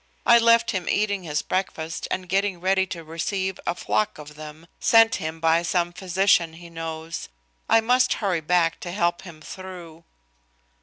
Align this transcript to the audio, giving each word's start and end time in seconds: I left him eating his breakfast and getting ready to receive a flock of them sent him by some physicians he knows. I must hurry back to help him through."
I 0.25 0.39
left 0.39 0.71
him 0.71 0.89
eating 0.89 1.21
his 1.25 1.43
breakfast 1.43 2.07
and 2.09 2.27
getting 2.27 2.59
ready 2.59 2.87
to 2.87 3.03
receive 3.03 3.59
a 3.67 3.75
flock 3.75 4.17
of 4.17 4.33
them 4.33 4.65
sent 4.79 5.17
him 5.17 5.39
by 5.39 5.61
some 5.61 5.93
physicians 5.93 6.55
he 6.57 6.71
knows. 6.71 7.29
I 7.69 7.81
must 7.81 8.13
hurry 8.15 8.41
back 8.41 8.79
to 8.79 8.91
help 8.91 9.21
him 9.21 9.41
through." 9.41 10.03